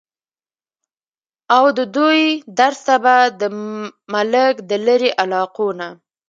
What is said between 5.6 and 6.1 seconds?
نه